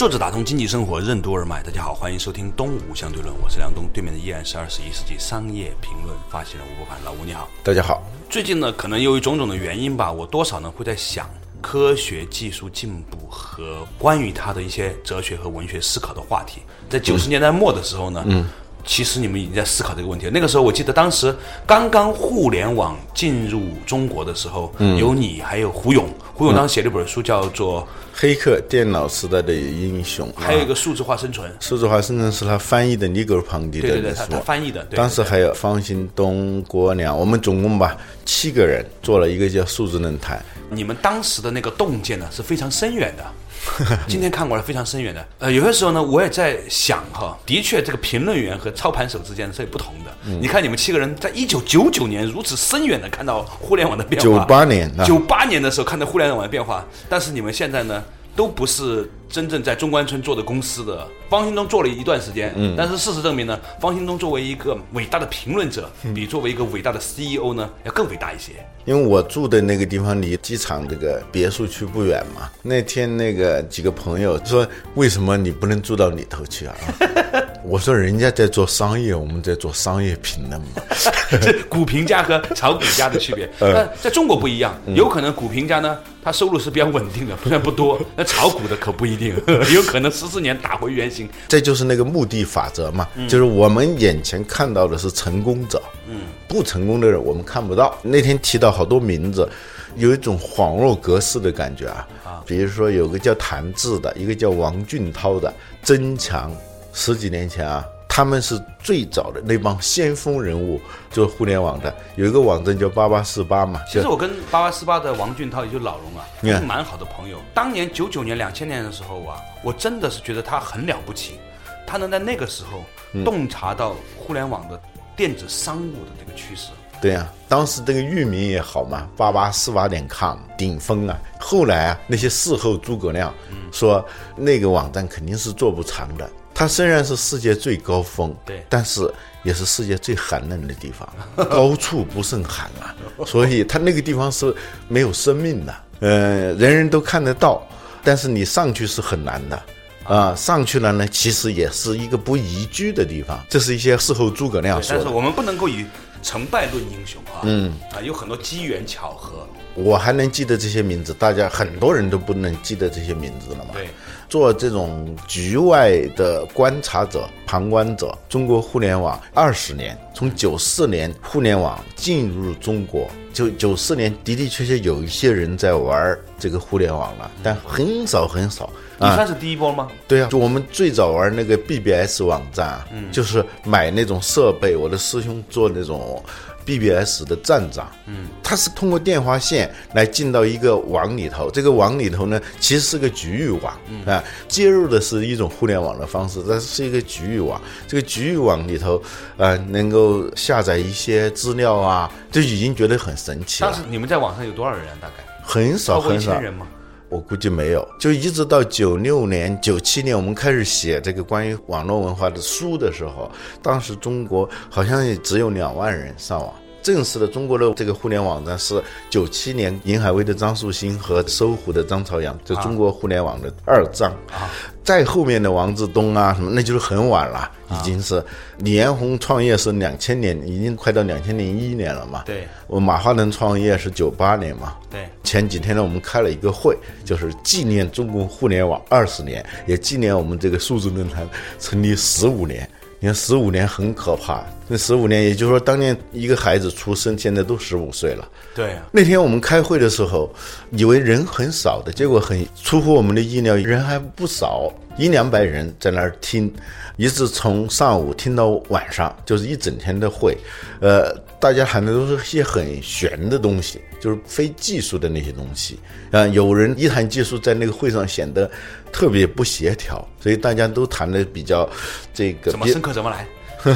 [0.00, 7.46] 坐着打通经济生活任督二脉，大家好，欢迎收听东吴相对论，我是梁东，对面的依然是二十一世纪商业评论发起人吴伯凡，老吴你好。
[7.62, 8.02] 大家好。
[8.30, 11.28] 最近呢，可能由于种种的原因吧，我多少呢会在想
[11.60, 16.62] 科学技术进步和关于它的一些哲学和文学思考的话题。
[16.88, 18.46] 在九十年代末的时候呢，嗯。
[18.82, 20.32] 其实你们已经在思考这个问题了。
[20.32, 21.36] 那个时候，我记得当时
[21.66, 26.08] 刚刚互联网进入中国的时候，嗯有你，还有胡勇。
[26.40, 27.82] 胡永当时写了一本书，叫做
[28.14, 31.46] 《黑客：电脑时代的英雄》，还有一个《数字化生存》。
[31.60, 34.82] 数字化生存是他翻译的尼格尔庞迪的书，他翻译的。
[34.86, 40.42] 当时还有方兴东、郭亮，我们总共吧七个人做了一个叫数字论坛。
[40.70, 43.24] 你们当时的那个洞见呢是非常深远的。
[44.08, 50.10] 今天看过来非常深远的，呃，有些时候呢，我也在想哈，的确，这个评论员和操盘手之间是有不同的。
[50.40, 58.02] 你看你们七个人在一九九九年如此深远的看到互联网的变化，九八年，九八年的时候看到互联网的变化，但是你们现在呢？
[58.36, 68.52] 都不是真正在中关村做的公司的方兴东做了一段时间，嗯，但是事实证明呢，方兴东作为一个伟大的评论者，比作为一个伟大的 CEO 呢要更伟大一些。
[68.86, 72.50] 因为我住的那个地方离机场这个别墅区不远嘛。
[72.62, 76.74] 那天那个几个朋友说，为什么你不能住到里头去啊？
[77.64, 80.66] 我说人家在做商业，我们在做商业评论嘛。
[81.40, 85.98] 这股评家和炒股家的区别， 那在中国不一样，有可能股评家呢。
[86.22, 87.98] 他收入是比较稳定的， 虽然不多。
[88.14, 89.34] 那炒股的可不一定，
[89.72, 91.26] 有可能十四年打回原形。
[91.48, 97.96] 这就是那个目的法则嘛，就是我们眼前看到的是成功者，嗯，不成功的人我们看不到。
[98.02, 99.48] 那天提到好多名字，
[99.96, 102.06] 有一种恍若隔世的感觉啊。
[102.22, 105.50] 啊，比如说有个叫谭志的，一个叫王俊涛的，
[105.82, 106.54] 曾强，
[106.92, 107.84] 十几年前啊。
[108.12, 110.80] 他们是最早的那帮先锋人物，
[111.12, 111.94] 做互联网的。
[112.16, 113.80] 有一个网站叫八八四八嘛。
[113.86, 117.38] 其实我跟八八四八的王俊涛，也就老龙啊，是蛮好的朋友。
[117.54, 121.38] 当年九九年、两千年的时候啊，我真的是觉得他很了不起，
[121.86, 122.84] 他能在那个时候
[123.24, 124.78] 洞察到互联网的
[125.16, 126.70] 电子商务的这个趋势。
[127.00, 131.16] 对呀，当时这个域名也好嘛，八八四八点 com 顶峰啊。
[131.38, 133.32] 后来啊，那些事后诸葛亮
[133.70, 136.28] 说那个网站肯定是做不长的。
[136.60, 139.10] 它虽然是世界最高峰，对，但是
[139.42, 141.08] 也是世界最寒冷的地方，
[141.48, 142.94] 高处不胜寒啊，
[143.24, 144.54] 所以它那个地方是
[144.86, 147.66] 没有生命的，呃，人人都看得到，
[148.04, 149.62] 但是你上去是很难的，
[150.04, 155.02] 啊，上去了呢，其实也是一个不宜居的地方，这是一些事后诸葛亮说的。
[155.02, 155.86] 但是我们不能够以
[156.22, 159.48] 成败论英雄啊，嗯，啊，有很多机缘巧合。
[159.74, 163.70] 我还能记得这些名字，大家很多人都不能记得这些名字了嘛。
[163.72, 163.88] 对。
[164.30, 178.68] 做这种局外的观察者、旁观者，中国互联网二十年，从九四年互联网进入中国，就九四年的的确确有一些人在玩这个互联网了，但很少很少。
[178.98, 179.88] 你算是第一波吗？
[180.06, 186.22] 对啊，就我们最早玩那个 BBS 网站，嗯，就是买那种设备，我的师兄做那种。
[186.62, 199.02] BBS 的站长，嗯，他是通过电话线来进到一个网里头，这个网里头呢，其实是个局域网，啊，接入的是一种互联网的方式，但是一个局域网，这个局域网里头，
[199.38, 203.70] 呃，能够下载一些资料啊，就已经觉得很神奇了。
[203.70, 204.84] 当时你们在网上有多少人？
[205.00, 206.66] 大概很少很少人吗？
[207.08, 213.28] 我估计没有，就一直到九六年、九七年，我们开始写这个关于网络文化的书的时候，
[213.60, 216.54] 当时中国好像也只有两万人上网。
[216.82, 224.10] 正式的中国的这个互联网站是九七年银海威的张树新和搜狐的张朝阳，就中国互联网的二张。
[224.32, 224.48] 啊，
[224.82, 228.22] 再后面的王志东啊什么，那就是很晚了，已经是
[228.58, 232.22] 李彦宏创业是两千年，已经快到两千零一年了嘛。
[232.26, 234.74] 对，我马化腾创业是九八年嘛。
[234.90, 241.28] 对，前几天呢，我们开了一个会，就是纪念中国互联网二十年，也纪念我们这个数字论坛
[241.58, 242.68] 成立十五年。
[243.00, 244.44] 你看十五年很可怕。
[244.68, 248.28] 那十五年，也就是说，当年一个孩子出生，现在都十五岁了。
[248.54, 250.32] 对啊，那天我们开会的时候，
[250.70, 256.52] 以为人很少的，结果很出乎我们的意料，人还不少，一两百人在那儿听，
[256.98, 260.36] 一直从上午听到晚上，就是一整天的会。
[260.78, 265.80] 呃，大家谈的都是一些很玄的东西，就是非技术的那些东西。
[266.10, 268.50] 啊、有人一谈技术，在那个会上显得
[268.92, 271.66] 特别不协调，所以大家都谈的比较
[272.12, 273.26] 这个怎么深刻怎么来。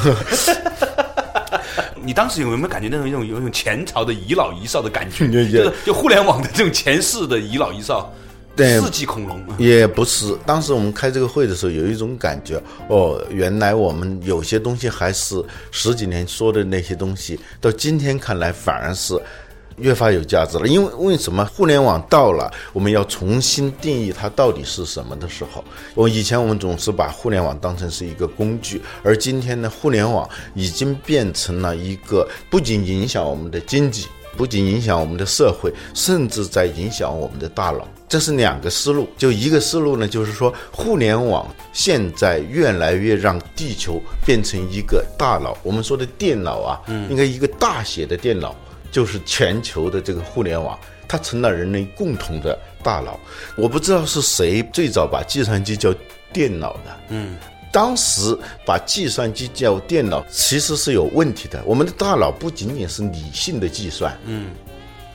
[2.05, 5.27] 你当时有没有感觉那种一种有一种前朝的遗老遗少的感觉？
[5.49, 8.13] 就是就互联网的这种前世的遗老遗少，
[8.57, 9.43] 对世纪恐龙。
[9.59, 19.21] 也不是，当时我们开这个会的时候，有一种感觉，哦，原来我们有些东西还是十几年说的那些东西，到今天看来反而是
[19.77, 20.69] 越发有价值了。
[20.69, 25.65] 因为为什么互联网到了，我们要重新定义它到底是什么的时候，
[25.95, 34.07] 我以前我们总是把互联网当成是一个工具，而今天呢，互联网已经变成了一个不仅影响我们的经济。
[34.37, 37.87] 不仅影响我们的社会，甚至在影响我们的大脑。
[38.09, 39.09] 这是两个思路。
[39.17, 45.57] 就一个思路呢，就是说，互联网现在越来越让地球变成一个大脑。
[45.63, 48.55] 我们说的电脑啊，应该一个大写的电脑，
[48.93, 50.79] 就是全球的这个互联网，
[51.09, 53.19] 它成了人类共同的大脑。
[53.57, 55.93] 我不知道是谁最早把计算机叫
[56.33, 57.37] 电脑的，嗯。
[57.75, 61.61] 当时把计算机叫电脑，其实是有问题的。
[61.67, 64.53] 我们的大脑不仅仅是理性的计算，嗯，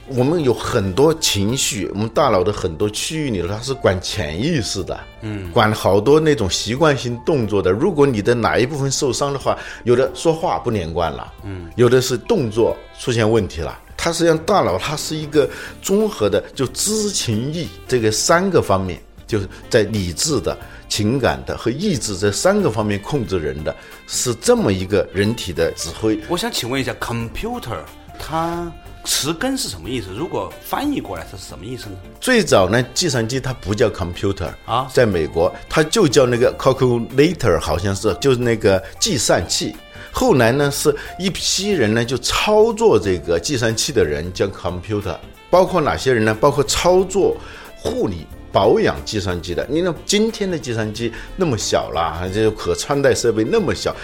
[0.09, 7.71] 我们有很多情绪，我们大脑的很多区域里头，它是管潜意识的，嗯，管好多那种习惯性动作的。
[7.71, 13.79] 如果你的哪一部分受伤的话，有的说话不连贯了，嗯，有的是动作出现问题了。
[13.95, 15.49] 它实际上大脑它是一个
[15.81, 20.57] 综合的，就知情意这个三个方面，就是在理智的。
[20.89, 23.73] 情感的和意志这三个方面控制人的，
[24.07, 26.19] 是这么一个人体的指挥。
[26.27, 27.77] 我想请问一下，computer
[28.19, 28.69] 它
[29.05, 30.07] 词根是什么意思？
[30.13, 31.95] 如果翻译过来，它是什么意思呢？
[32.19, 39.73] 最早呢，计算机它不叫 computer 啊在美国它就叫那个 calculator，好像是就是那个计算器。
[40.11, 45.15] 后来呢，是一批人呢就操作这个计算器的人叫 computer，
[45.49, 46.35] 包括哪些人呢？
[46.35, 47.37] 包括操作
[47.77, 48.25] 护理。
[48.51, 53.95] 保养计算机的，你那今天的计算机那么小了，这可穿戴设备那么小，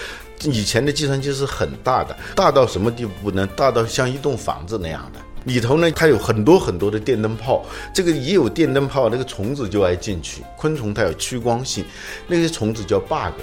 [0.43, 3.47] 以前的计算机是很大的，大到什么地步呢？
[3.55, 10.43] 大到像一栋房子那样的，里头呢它有很多很多的电灯泡，这个一有电灯泡，那个虫子就爱进去。
[10.57, 11.83] 昆虫它有趋光性，
[12.27, 13.33] 那些虫子叫 bug，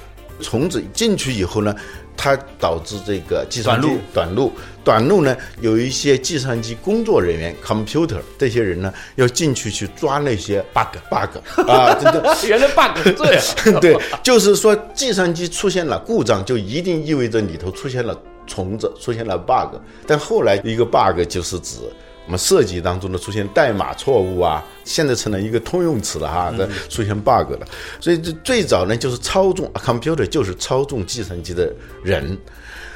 [0.42, 1.74] 虫子进去以后呢，
[2.16, 4.52] 它导致这个计算机短路短路，
[4.84, 11.38] 短路呢，有一些计算机工作人员 computer 这些人呢，要进去去抓那些 bug bug
[11.70, 12.36] 啊，真的。
[12.46, 13.80] 原来 bug 是这样。
[13.80, 18.14] 对，就是说计算机出现了故障，就一定意味着里头出现了
[18.46, 19.76] 虫子，出现了 bug。
[20.06, 21.78] 但后来一个 bug 就是指
[22.26, 27.66] 我们设计当中的出现代码错误啊，现在成了一个通用词了哈，这出现 bug 了。
[28.00, 31.72] 所以这最早呢，就是操纵 computer 就是操纵计算机的
[32.02, 32.36] 人。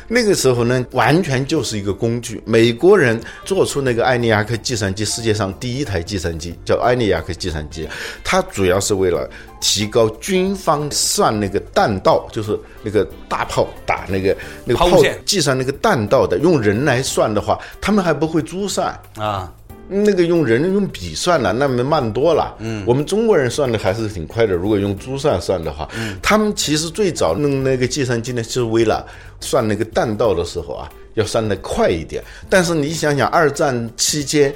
[0.08, 2.40] 那个时候呢，完全就是一个工具。
[2.46, 7.88] 美国人做出那个埃尼亚克计算机，世界上第一台计算机叫埃尼亚克计算机，
[8.22, 9.28] 它主要是为了
[9.60, 18.96] 提高军方算那个弹道，就是那个大炮打那个那个炮计算那个弹道的，用人来算的话，他们还不会珠算。
[19.16, 19.52] 啊，
[19.88, 22.54] 那个用人用笔算了，那么慢多了。
[22.58, 24.54] 嗯，我们中国人算的还是挺快的。
[24.54, 29.06] 如果用珠算算的话，嗯，他们其实最早弄那个计算机呢，就是为了
[29.40, 32.22] 算那个弹道的时候啊，要算的快一点。
[32.50, 34.52] 但是你想想，二战期间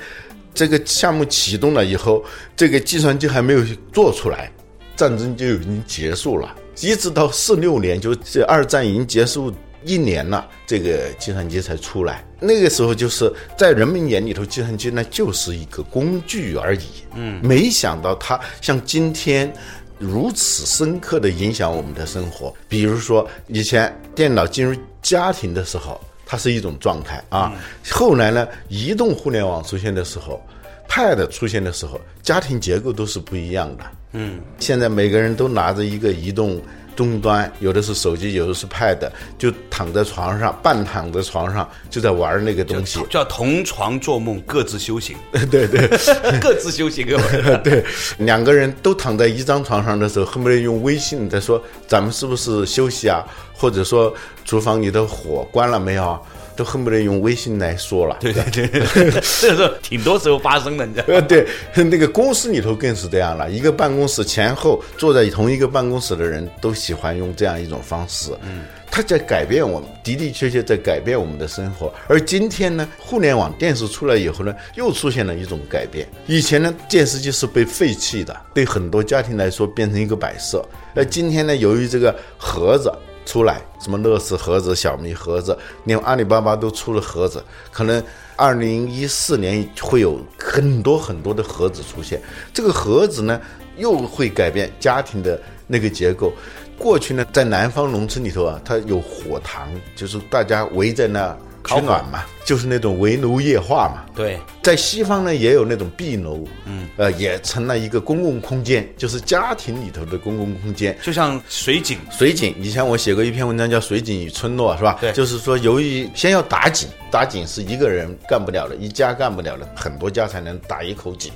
[0.52, 2.24] 这个项目启动了以后，
[2.56, 3.60] 这个计算机还没有
[3.92, 4.50] 做出来，
[4.96, 6.56] 战争就已经结束了。
[6.80, 9.52] 一直到四六年，就这二战已经结束
[9.84, 12.24] 一年了，这个计算机才出来。
[12.38, 16.86] 那个时候就是在人们眼里头，计算机呢就是一个工具而已。
[17.14, 19.52] 嗯，没想到它像今天
[19.98, 22.54] 如此深刻的影响我们的生活。
[22.68, 27.52] 比如说，以前电脑进入家庭的时候，它是一种状态啊。
[27.90, 30.42] 后来呢，移动互联网出现的时候
[30.88, 33.84] ，Pad 出现的时候，家庭结构都是不一样的。
[34.12, 36.60] 嗯，现在每个人都拿着一个移动
[37.00, 43.00] 终端，有的是手机，有的是 Pad，就躺在床上，半躺在床上就在玩那个东西。
[43.08, 45.16] 叫同床做梦，各自修行，
[45.50, 45.88] 对对
[46.42, 47.56] 各自修行，各位。
[47.64, 47.82] 对，
[48.18, 54.14] 两个人都躺在一张床上的时候，恨不得用微信在说咱们是不是休息啊，或者说
[54.44, 56.20] 厨房里的火关了没有啊，
[56.60, 58.18] 都恨不得用微信来说了。
[58.20, 61.14] 对对对， 这个是挺多时候发生的，你知道吗？
[61.14, 61.46] 呃，对，
[61.84, 63.50] 那个公司里头更是这样了。
[63.50, 68.30] 一个办公室前后坐在同一个办公室的人都喜欢用这样一种方式。
[68.42, 71.90] 嗯，它在改变我们，的的确确在改变我们的生活。
[72.06, 76.06] 而今天呢，互联网电视出来以后呢，又出现了一种改变。
[76.26, 80.62] 以前呢，电视机是被废弃的，对很多家庭来说变成一个摆设。
[80.94, 82.92] 而今天呢，由于这个盒子
[83.30, 88.02] 出来，什么乐视盒子、小米盒子，连阿里巴巴都出了盒子，可能
[88.34, 92.20] 二零一四年会有很多很多的盒子出现。
[92.52, 93.40] 这个盒子呢，
[93.76, 96.32] 又会改变家庭的那个结构。
[96.76, 104.06] 过去呢，在南方农村里头啊，它有火塘，就是大家围在那取暖嘛，就是那种围炉夜话嘛。
[104.12, 110.96] 对，在西方呢，也有那种壁炉，嗯，呃，也成了一个公共空间，就是家庭里头的公共空间。
[111.02, 114.98] 就像水井，水井，以前我写过一篇文章叫《水井与村落》，是吧？
[115.00, 121.32] 对就是说，由于先要打井，打井是一个人干不了的，一家干不了的，很多家才能打一口井，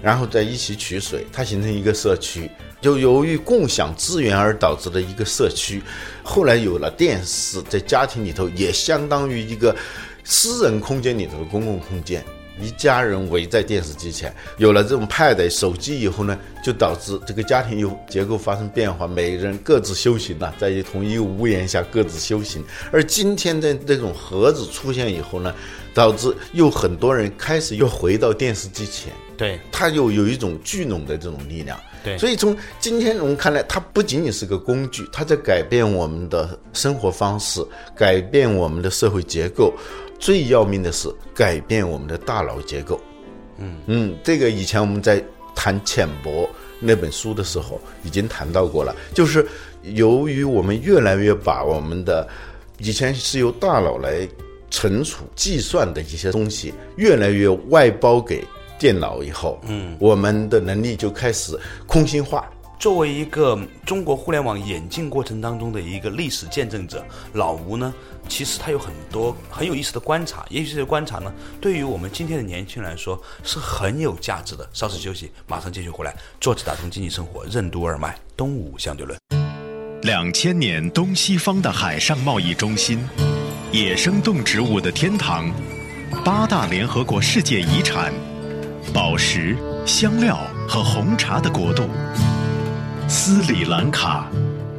[0.00, 2.50] 然后再一起取水，它形成一个社区。
[2.80, 5.82] 就由于共享资源而导致的一个社区，
[6.22, 9.76] 后来有了电视，在家庭里头也相当于一个
[10.24, 12.24] 私人空间里头的公共空间。
[12.60, 22.62] 一家人围在电视机前，有了这种 pad 手机以后呢，就导致这个家庭又结构发生变化，每人各自修行了，在同一个屋檐下各自修行。
[22.90, 25.54] 而今天的这种盒子出现以后呢，
[25.94, 31.78] 导致又很多人开始又回到电视机前，对它又有一种聚拢的这种力量。
[32.04, 39.72] 对所以从今天我们看来，它不仅仅是个工具，它在改变我们的生活方式，改变我们的社会结构。
[40.22, 43.00] 最要命的是改变我们的大脑结构。
[43.58, 46.44] 嗯嗯，这个以前我们在谈《浅薄》
[46.78, 49.44] 那本书的时候已经谈到过了，就是
[49.82, 52.28] 由于我们越来越把我们的
[52.78, 54.26] 以前是由大脑来
[54.70, 58.44] 存储、计算的一些东西，越来越外包给
[58.78, 62.48] 电脑以后，嗯，我们的能力就开始空心化。
[62.82, 67.94] 作为一个中国互联网演进过程当中的一个历史见证者，老吴呢，
[68.28, 74.68] 其实他有很多很有意思的观察，也许这些观察呢，对于我们今天的年轻人来说是很有价值的。
[74.72, 76.12] 稍事休息，马上继续回来。
[76.40, 79.16] 坐着打通经济生活，任督二脉，东吴相对论。
[80.02, 82.98] 两千年东西方的海上贸易中心，
[83.70, 85.48] 野生动植物的天堂，
[86.24, 88.12] 八大联合国世界遗产，
[88.92, 90.36] 宝石、香料
[90.68, 91.88] 和红茶的国度——
[93.08, 94.26] 斯里兰卡，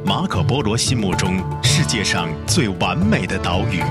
[0.04, 3.82] 马可波罗心目中世界上最完美的岛屿。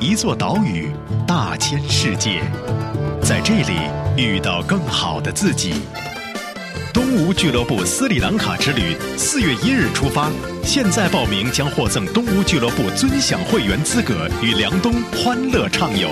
[0.00, 0.90] 一座岛屿
[1.26, 2.42] 大千世界，
[3.22, 3.74] 在这里
[4.16, 5.74] 遇到更好的自己。
[6.92, 10.30] 东吴俱乐部斯里兰卡之旅，四月一日出发，
[10.64, 16.10] 现在报名将获赠东吴俱乐部尊享会员资格，与梁冬欢乐畅游。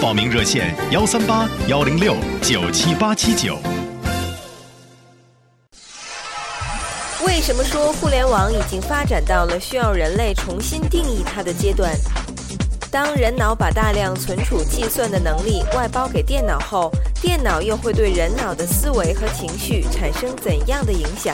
[0.00, 3.58] 报名热线：幺三八幺零六九七八七九。
[7.38, 11.94] 为什么说互联网已经发展到了需要人类重新定义它的阶段？
[12.90, 16.90] 当人脑把大量存储计算的能力外包给电脑后，
[17.22, 21.32] 电脑又会对人脑的思维和情绪产生怎样的影响？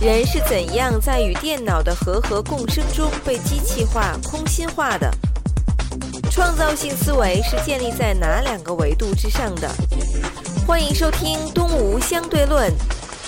[0.00, 5.10] 人是怎样在与电脑的和合共生中被机器化、空心化的？
[6.30, 9.68] 创造性思维是建立在哪两个维度之上的？
[10.64, 12.70] 欢迎收听《东吴相对论》，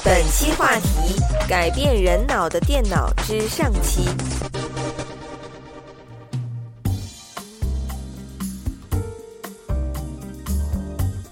[0.05, 1.19] 本期话题：
[1.49, 4.07] 改变人脑的电脑之上期。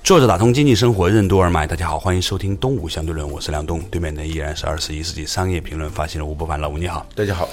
[0.02, 1.66] 作者打通经济生活，任督二脉。
[1.66, 6.58] 大家好，欢迎收听《东吴相对论》，我是梁东，对面的依然是二十一世纪商业评论发行人吴伯凡。
[6.58, 7.46] 老吴你好，大家好，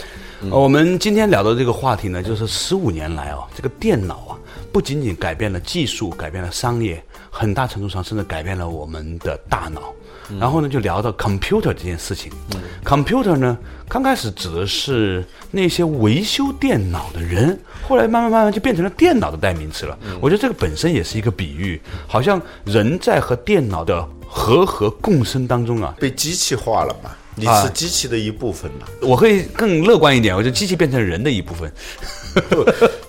[0.50, 4.40] 呃我们今天聊的这个话题呢，就是十五年来啊，这个电脑啊，
[4.72, 9.94] 不仅仅改变了技术，改变了商业，很大程度上甚至改变了我们的大脑。
[10.40, 12.32] 然后呢，就聊到 computer 这件事情。
[12.84, 13.58] computer 呢，
[13.88, 17.58] 刚开始指的是那些维修电脑的人，
[17.88, 19.98] 后来慢慢慢慢就变成了电脑的代名词了。
[20.20, 27.12] 我觉得这个本身也是一个比喻，好像人在和电脑的和合共生当中啊，被机器化了嘛？
[27.40, 28.88] 你啊是机器的一部分了。
[29.02, 31.72] 我会更乐观一点，我觉得机器变成人的一部分。
[32.50, 32.66] 不，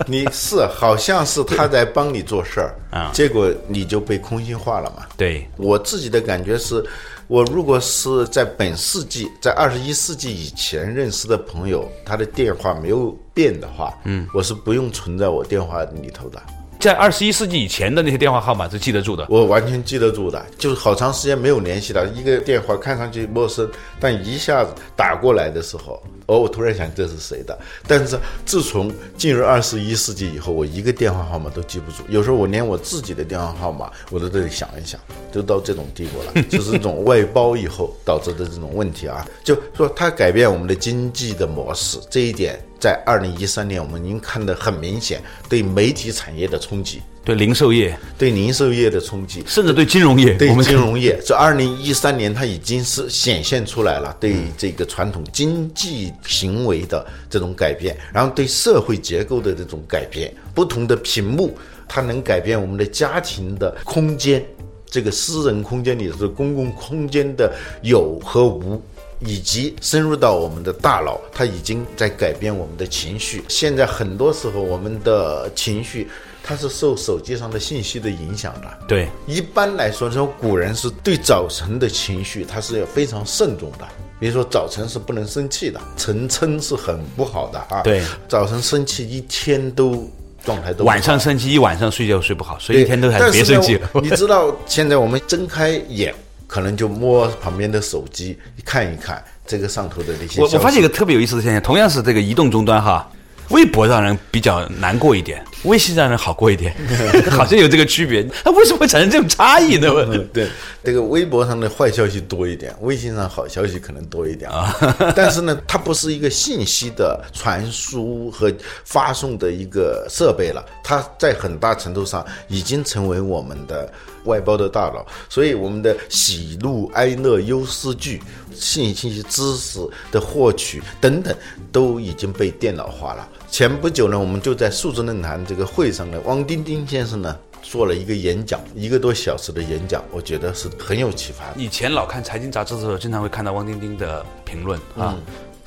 [0.06, 5.06] 你是好像是他在帮你做事儿啊结果你就被空心化了嘛。
[5.16, 6.82] 对，我自己的感觉是，
[7.26, 16.42] 我如果是在本世纪，在二十一世纪以前认识的朋友，他的电话没有变的话，嗯，我是不用存在我电话里头的，
[16.80, 19.26] 在二十一世纪以前的那些电话号码是记得住的。
[19.28, 20.42] 我完全记得住的。
[20.56, 23.70] 就是好长时间没有联系了，一个电话看上去陌生，
[24.00, 27.58] 但一下子打过来的时候，哦，我突然想这是谁的。
[27.86, 34.98] 但是自从进入二十一世纪以后，我一个电话号码都记不住，有时候我连我自己的电话号码我都得想一想，
[35.30, 36.42] 都到这种地步了。
[36.48, 47.00] 就是这种外包以后导致的这种问题啊，就说它改变我们的经济的模式，这一点在二零一三年我们已经看得很明显，对媒体产业的冲击。
[47.22, 64.42] 对零售业，对零售业的冲击，甚至对金融业，对金融业，这二零一三年它已经是显现出来了，对这个传统经济行为的这种改变，然后对社会结构的这种改变，不同的屏幕，它能改变我们的家庭的空间，
[64.86, 68.80] 这个私人空间里的公共空间的有和无，
[69.20, 73.42] 以及深入到我们的大脑，它已经在改变我们的情绪。
[73.46, 76.08] 现在很多时候，我们的情绪。
[76.42, 78.78] 它是受手机上的信息的影响的。
[78.88, 83.86] 对，一般来说，这种古人是对早晨的情绪，他是要非常慎重的。
[84.18, 87.82] 比如说，早晨是不能生气的，晨嗔是很不好的啊。
[87.82, 90.10] 对，早晨生气一天都
[90.44, 90.84] 状态都。
[90.84, 93.80] 晚上生气一晚上睡觉睡不好，所以一天都还是别生气。
[94.02, 96.14] 你知道，现在我们睁开眼，
[96.46, 100.40] 可能就摸旁边的手机看一看这个上头的那些。
[100.42, 103.08] 我我发现一个特别有意思的现象，同样是这个移动终端哈。
[103.48, 106.74] 微博让人比较难过一点，微信让人好过一点，
[107.30, 108.22] 好像有这个区别。
[108.44, 109.88] 它为什么会产生这种差异呢？
[110.32, 110.48] 对，
[110.82, 114.74] 这个微博上的坏消息多一点，微信上好消息可能多一点啊。
[115.14, 118.52] 但是呢，它不是一个信息的传输和
[118.84, 123.90] 发送的一个设备了，它在很大程度上已经成为我们的
[124.24, 125.04] 外包的大佬。
[125.28, 129.80] 所以，我们的喜怒哀乐忧思惧、信息信息、知识
[130.10, 131.34] 的获取等等，
[131.72, 133.28] 都已经被电脑化了。
[133.50, 141.44] 前不久呢，我们就在数字论坛这个会上呢，汪丁丁先生呢做了一个演讲，一个多小时的演讲，我觉得是很有启发。
[141.56, 145.16] 以前老看财经杂志的时候，经常会看到汪丁丁的评论啊，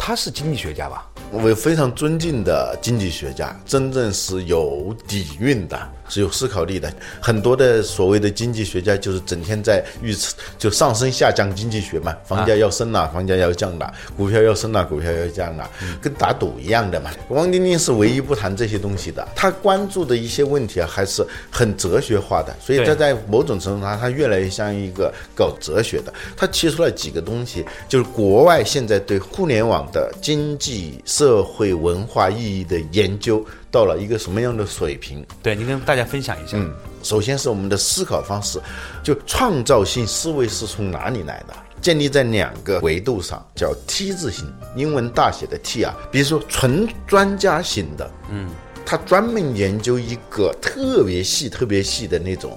[0.06, 1.10] 他是经济学家吧？
[1.32, 5.80] 我非常尊敬的经济学家，真正是有底蕴的。
[6.10, 15.68] 是有思考力的，很多的所谓的经济学家就是整天在预测，就上升下降经济学嘛，房价要升了，房价要降了，股票要升了，股票要降了，
[16.02, 17.10] 跟打赌一样的嘛。
[17.30, 26.14] 汪丁丁是唯一不谈这些东西的，他关注的一些问题啊，还是很哲学化的，所以他在某种程度上，他越来越像一个搞哲学的。
[26.36, 33.46] 他提出了几个东西，就是国外现在对互联网的经济社会文化意义的研究。
[33.72, 35.26] 到了一个什么样的水平？
[35.42, 36.58] 对，您跟大家分享一下。
[36.58, 36.72] 嗯，
[37.02, 38.62] 首先是我们的思考方式，
[39.02, 41.54] 就创造性思维是从哪里来的？
[41.82, 44.46] 建立在两个维度上，叫 T 字形，
[44.76, 45.96] 英文大写的 T 啊。
[46.12, 48.48] 比如说纯专家型的，嗯，
[48.86, 52.56] 他专门研究一个特别细、特别细的那种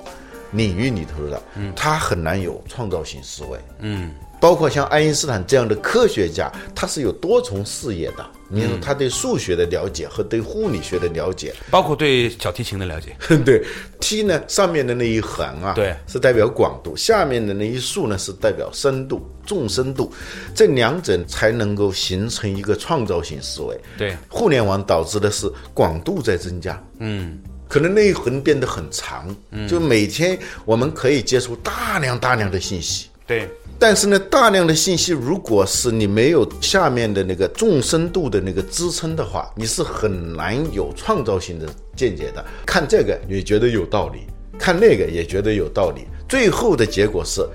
[0.52, 4.14] 领域里头的，嗯，他很难有创造性思维，嗯。
[4.46, 8.24] 包括像爱因斯坦这样的科学家，他是有多重视野的。
[8.48, 13.16] 你说他对数学的了解和对物理学的了解，包括对小提琴的了解。
[13.44, 13.60] 对
[13.98, 20.12] ，T 呢上面的那一横啊，对，是代表广度；下面的那一竖呢是代表深度、纵深度。
[20.54, 23.76] 这两者才能够形成一个创造性思维。
[23.98, 26.80] 对，互联网导致的是广度在增加。
[27.00, 29.34] 嗯，可能那一横变得很长。
[29.50, 33.08] 嗯，就每天我们可以接触大量大量的信息。
[33.26, 33.48] 对。
[33.78, 42.42] 但是呢，大量的信息，如果是你没有下面的那个纵深度的那个支撑的话，你是很难有创造性的见解的。
[42.64, 44.20] 看这个也觉得有道理，
[44.58, 47.46] 看那个也觉得有道理，最后的结果是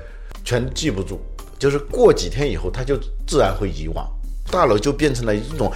[0.45, 1.17] 全记不住，
[1.57, 4.07] 就是过几天以后，他就自然会遗忘，
[4.51, 5.71] 大脑就变成了一种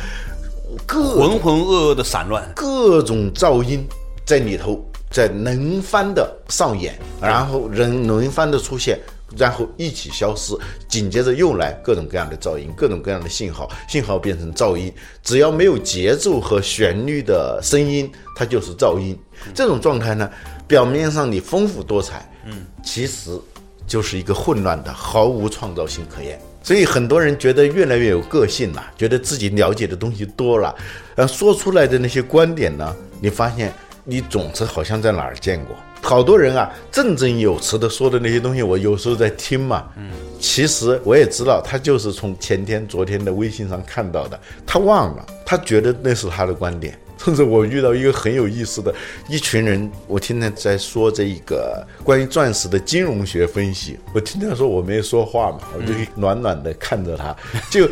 [0.86, 3.84] 各浑浑噩噩的散乱，各种噪音
[4.24, 9.00] 在里头在轮番的上演，然后人轮番的出现。
[9.38, 10.54] 然后一起消失，
[10.88, 14.94] 紧接着又来各种各样的噪音，各种各样的信号，信号变成噪音。
[15.24, 19.18] 只要没有节奏和旋律的声音，它就是噪音。
[19.54, 20.30] 这种状态呢，
[20.68, 23.40] 表面上你丰富多彩，嗯，其实
[23.86, 26.40] 就是一个混乱的，毫无创造性可言。
[26.64, 30.74] 所以很多人觉得越来越有个性了，觉得自己了解的东西多了，
[31.16, 33.72] 呃，说出来的那些观点呢，你发现
[34.06, 35.76] 你总是好像在哪儿见过。
[36.02, 39.90] 好多人啊，振振有词的说的那些东西，我有时候在听嘛。
[39.98, 46.98] 嗯，其实我也知道，他就是从前天、昨天的微信上看到的，他忘了，他觉得那是他的观点。
[47.18, 48.94] 甚至我遇到一个很有意思的
[49.28, 57.36] 一群人，我天天在说这一个关于钻石的金融学分析，我听他说我没说话嘛，我就暖暖的看着他，
[57.72, 57.90] 就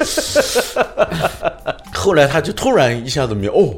[1.91, 3.73] 后来他就突然一下子明哦。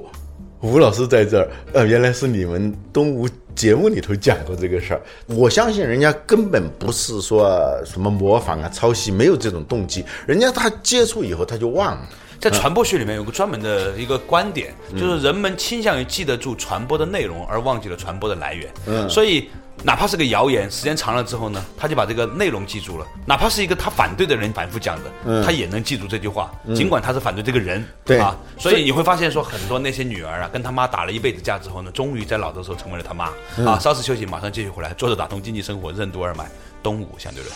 [0.61, 5.01] 吴老师在这儿，呃，原来是你们东吴节目里头讲过这个事儿。
[5.27, 10.03] 我相信人家根本不是说什么模仿啊、抄袭，没有这种动机。
[10.25, 12.09] 人家他接触以后他就忘了。
[12.39, 18.69] 在传播学里面有个专门的一个观点，就是人们倾向于记得住传播的内容，而忘记了传播的来源。
[18.85, 19.49] 嗯，所以
[19.83, 23.05] 哪怕是个谣言，时间长了之后呢，他就把这个内容记住了。
[23.25, 27.85] 哪怕是一个他反对的人反复讲的，他也能记住这句话，尽管他是反对这个人。
[28.03, 33.25] 对啊，所以你会发现说，很多那些女儿啊，跟他妈打了一辈子架之后呢，终于在老的时候成为了他妈。
[33.65, 34.91] 啊，稍事休息，马上继续回来。
[34.93, 36.45] 坐着打通经济生活，任督二脉，
[36.81, 37.53] 东吴相对论。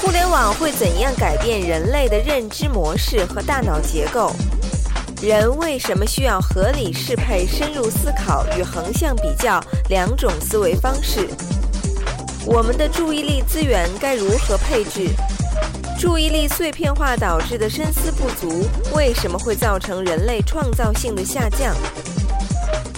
[0.00, 4.32] 互联网会怎样改变人类的认知模式和大脑结构？
[5.22, 11.28] 人为什么需要合理适配深入思考与横向比较两种思维方式？
[12.46, 15.10] 我们的注意力资源该如何配置？
[15.98, 21.76] 注意力碎片化导致的深思不足，为什么会造成人类创造性的下降？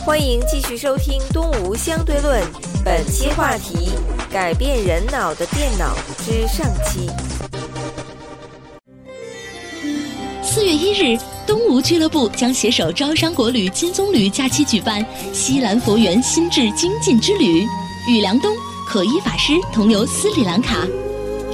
[0.06, 2.40] 欢迎继续收听《东吴相对论》，
[2.84, 3.90] 本期话题：
[4.30, 7.10] 改变人脑的电脑之上期。
[10.62, 17.66] 四月一日，东吴俱乐部将携手招商国旅、金棕榈假期举办西兰佛缘心智精进之旅，
[18.06, 18.54] 与梁冬、
[18.86, 20.86] 可依法师同游斯里兰卡，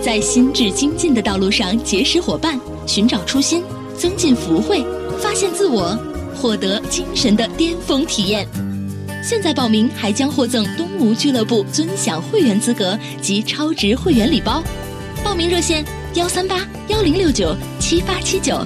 [0.03, 3.65] 在心智精进的道路上结识伙伴，寻找初心，
[3.97, 4.85] 增进福慧，
[5.19, 5.99] 发现自我，
[6.37, 8.47] 获得精神的巅峰体验。
[9.25, 14.63] 现在报名还将获赠东吴俱乐部尊享会员资格及超值会员礼包，
[15.25, 18.63] 报名热线幺三八幺零六九七八七九。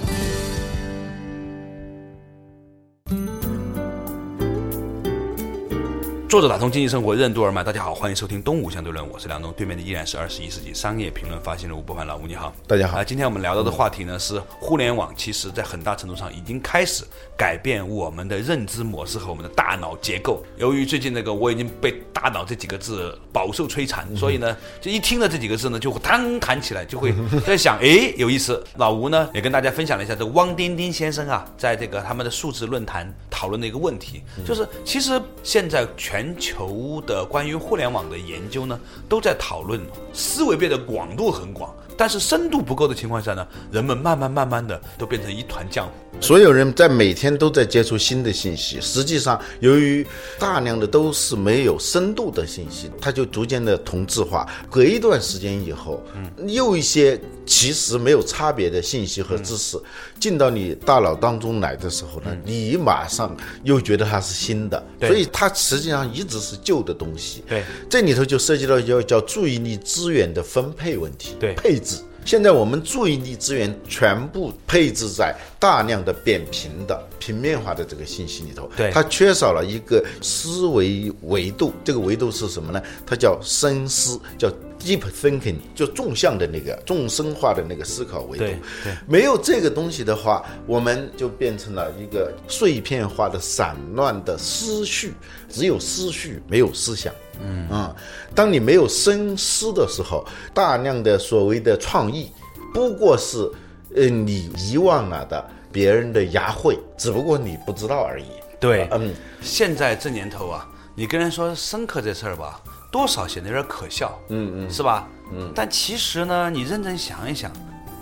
[6.33, 17.05] 作者打通经济生活任督二脉，大家好，欢迎收听《东吴相对论》，我是梁东，对面的依然是二十一世纪商业评论发行人吴伯凡老吴，你好，大家好啊，今天我们聊到的话题呢是互联网，其实在很大程度上已经开始
[17.37, 20.43] 改变我们的认知模式和我们的大脑结构。
[20.57, 27.13] 由于最近那个我已经被“大脑”这几个字饱受摧残，所以呢，就一听到这几个字呢，就会弹弹起来，就会
[27.45, 28.65] 在想，哎，有意思。
[28.79, 39.81] 老吴呢也跟大家分享了一下这个汪丁丁先生啊，在这个他们的数字论坛讨论的一个问题，就是其实现在全球的关于互联网的研究呢，都在讨论
[40.13, 45.91] 思维变得广度很广，但是深度不够的情况下呢，人们慢慢慢慢的都变成一团浆糊。
[46.21, 50.07] 所有人在每天都在接触新的信息，实际上由于
[50.39, 54.47] 大量的都是没有深度的信息，它就逐渐的同质化。
[54.71, 59.77] 隔一段时间以后，嗯又一些其实没有差别的信息和知识
[60.21, 67.43] 进到你大脑当中来的时候呢，你马上又觉得它是新的，对所以它实际上一直是旧的东西。
[67.49, 71.97] 对，这里头就涉及到叫叫注意力资源的分配问题，对配置。
[72.25, 81.73] 现在我们注意力资源全部配置在大量的扁平的平面化的这个信息里头，对它缺少了一个思维维度。
[81.83, 82.81] 这个维度是什么呢？
[83.05, 84.49] 它叫深思，叫
[84.85, 88.93] deep thinking，就纵向的那个纵深化的那个思考维度对对。
[89.07, 95.15] 没有这个东西的话，我们就变成了一个碎片化的、散乱的思绪，
[95.49, 97.13] 只有思绪，没有思想。
[97.41, 97.97] 嗯啊，
[98.35, 102.31] 当你没有深思的时候，大量的所谓的创意，
[102.75, 103.51] 不过是
[103.97, 108.27] 呃你遗忘了的别人的牙慧，只不过你不知道而已。
[108.61, 112.61] 对嗯，现在这年头啊，你跟人说深刻这事儿吧，
[112.93, 115.09] 多少显得有点可笑，嗯嗯，是吧？
[115.33, 117.51] 嗯，但其实呢，你认真想一想，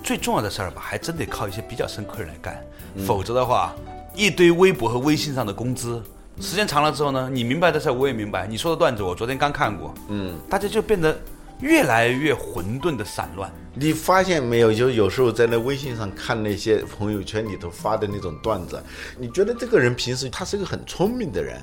[0.03, 2.61] 最重要的事儿吧，还真得靠一些比较深刻的人来干，
[3.07, 3.72] 否则的话，
[4.16, 6.03] 一堆微博和微信上的工资。
[6.40, 11.16] 时间长了之后呢，你明白的事儿我也明白，你说的段子我昨天刚看过，嗯，大家就变得
[11.61, 13.48] 越来越混沌的散乱。
[13.74, 14.72] 你发现没有？
[14.72, 18.83] 就有时候在那微信上看那些朋友圈里头发的那种段子，
[19.16, 21.61] 你觉得这个人平时他是个很聪明的人，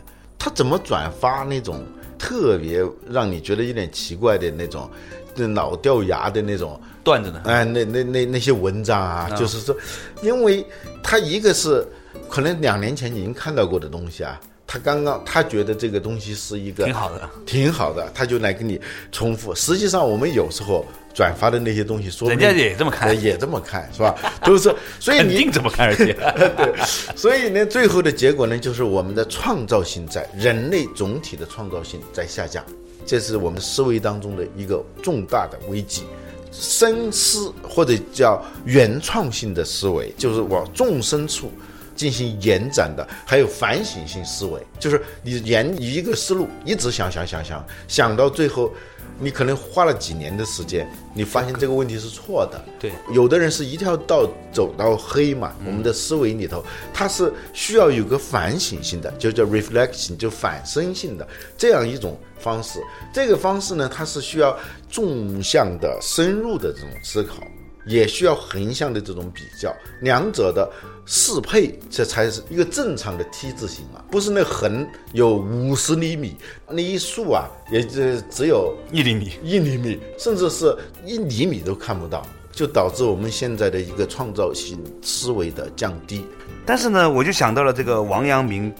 [0.47, 1.85] 他怎么转发那种
[2.17, 4.89] 特别让你觉得有点奇怪的那种，
[5.35, 7.41] 就脑掉牙的那种段子呢？
[7.43, 9.75] 哎，那那那那些文章啊，就是说，
[10.21, 10.65] 因为
[11.03, 11.85] 他一个是
[12.29, 18.79] 可能两年前已经看到过的东西啊，他刚刚他觉得这个东西是一个挺好的，挺好的，他就来跟你
[19.13, 19.55] 重复。
[19.55, 24.13] 实际上，我们有时候转发的那些东西，说人家也这么看呃也这么看，是吧？
[24.43, 26.13] 都是，所以你肯定这么看，而 且
[26.57, 26.73] 对，
[27.15, 32.61] 所以呢，最后的结果呢，就是我们的创造性在人类总体的创造性在下降，
[33.05, 36.03] 这是我们思维当中的一个重大的危机。
[36.51, 41.51] 深思或者叫原创性的思维，就是往纵深处
[41.97, 48.71] 进行延展的，还有反省性思维，就是你沿一个思路一直想想想想想到最后，
[49.19, 52.63] 你可能花了几年的时间，你发现这个问题是错的。
[52.79, 62.79] 对有的人是一条道走到黑嘛，我们的思维里头，它是需要有个反省性的，就叫 reflection，就反身性的这样一种方式。
[63.11, 64.55] 这个方式呢，它是需要
[64.87, 67.37] 纵向的、深入的这种思考。
[67.89, 70.69] 也需要横向的这种比较，两者的
[71.09, 76.35] 适配，这才是一个正常的 T 字形啊，不是那横有五十厘米，
[76.69, 79.31] 那一竖啊，也就只有一厘米。
[79.41, 86.25] 一厘米，甚至是一厘米都看不到，就导致我们现在的一个创造性思维的降低。
[86.65, 88.73] 但是呢，我就想到了这个王阳明，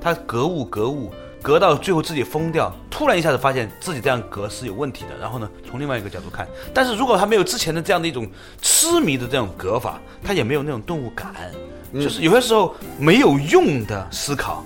[0.00, 1.10] 他格物格物，
[1.46, 5.10] 格到最后自己疯掉，突然一下子发现自己这样隔是有问题的。
[5.20, 8.28] 然后呢，从另外一个角度看，但是如果他没有之前的这样的一种
[8.60, 11.32] 痴迷的这种隔法，他也没有那种顿悟感，
[11.94, 14.64] 就是有些时候没有用的思考。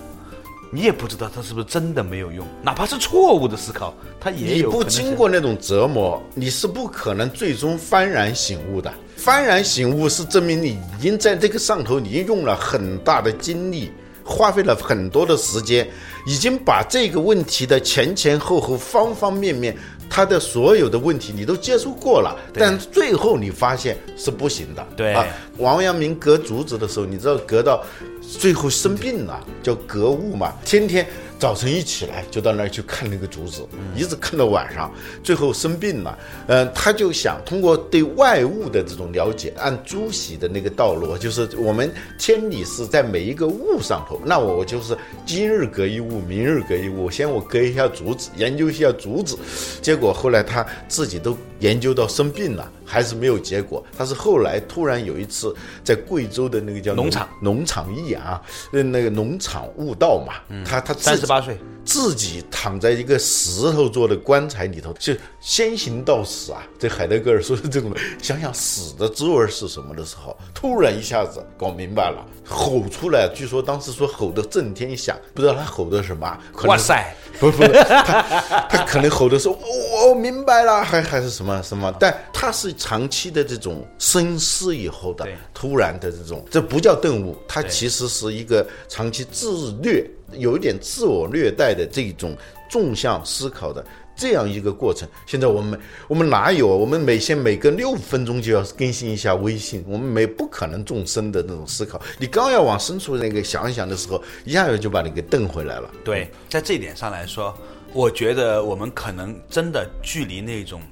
[0.72, 4.70] 你也不知道他是不是真的没有用，哪怕是错误的思考，他也有。
[4.70, 8.90] 你不经过那种折磨，你是不可能最终幡然醒悟的。
[9.18, 13.92] 幡然醒悟是证明你已经在这个上头，你用了很大的精力，
[14.24, 15.88] 花费了很多的时间，
[16.26, 19.76] 已经把这个问题的前前后后、方方面面，
[20.09, 24.87] 他的所有的问题你都接触过了，但最后你发现是不行的。
[24.96, 25.26] 对啊，
[25.59, 27.83] 王阳明割竹子的时候，你知道隔到。
[28.20, 31.06] 最后生病了，叫格物嘛，天天
[31.38, 36.18] 早晨一起来就到那儿去看那个竹子，一直看到晚上，最后生病了。
[36.46, 44.20] 嗯，他就想通过对外物的这种了解，按朱熹的那个道路，就是我们天理是在每一个物上头。
[44.24, 49.38] 那我就是今日隔一物，明日隔一物，先我隔一下竹子，研究一下竹子，
[49.80, 52.70] 结果后来他自己都研究到生病了。
[52.90, 53.87] 还是没有结果。
[53.96, 58.42] 他是后来突然有一次在贵州的那个叫农场农场义啊，
[58.73, 66.66] 那那个农场悟道嘛，他他三十八岁自己躺在一个石头做的棺材里头，就先行到死啊。
[66.81, 73.31] 这海德格尔说的这种，想想死的滋味是什么的时候，突然一下子搞明白了，吼出来。
[73.33, 76.37] 据说当时说吼得震天响，不知道他吼的什么。
[76.64, 77.14] 哇塞！
[77.40, 78.22] 不不，他
[78.68, 79.59] 他可能吼的时候，
[80.07, 92.37] 我明白了，还还是什么什么，但他是长期的这种深思以后的突然的这种，这不叫顿悟，他其实是一个长期自虐，有一点自我虐待的这种
[92.68, 93.83] 纵向思考的。
[94.20, 96.68] 这样一个过程，现在我们我们哪有？
[96.68, 101.98] 我们每天每隔六分钟就要更新一下微信，我们没不可能纵深的那种思考。
[102.18, 105.90] 你刚要往深处那个想一想的时候，一下子就把你给瞪回来了。
[106.04, 107.56] 对，在这一点上来说，
[107.94, 110.83] 我觉得我们可能真的距离那种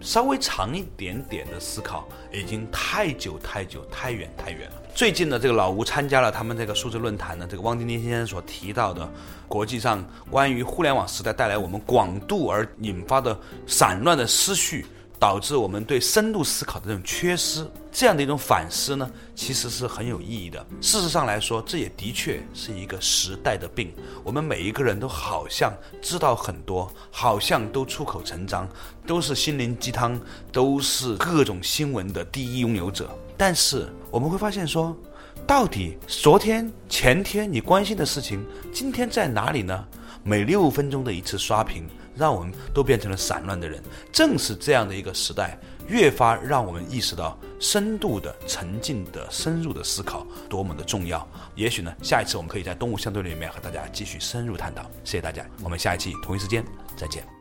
[0.00, 4.82] 稍微长一点点的思考，已经太久太久太远太远了。
[4.98, 9.08] 最近呢，这个老吴参加了他们这个数字论坛呢这个汪丁丁先生所提到的
[9.46, 14.84] 国际上关于互联网时代带来我们广度而引发的散乱的思绪，
[15.16, 20.66] 导致我们对深度思考的这种缺失，这样的一种反思呢，其实是很有意义的。
[20.80, 23.94] 事实上来说，这也的确是一个时代的病。
[24.24, 28.68] 我们每一个人都好像知道很多，好像都出口成章，
[29.06, 33.08] 都是心灵鸡汤，都是各种新闻的第一拥有者。
[33.38, 34.94] 但是我们会发现说，
[35.46, 39.86] 到底昨天、前天你关心的事情，今天在哪里呢？
[40.24, 43.82] 每六分钟的一次刷屏，让我们都变成了散乱的人。
[44.12, 51.26] 正是这样的一个时代，越发让我们意识到深度的、沉静的、深入的思考多么的重要。
[51.54, 54.82] 也许呢，下一次我们可以在动物相对论里面和大家继续深入探讨。
[55.04, 56.62] 谢谢大家，我们下一期同一时间
[56.96, 57.37] 再见。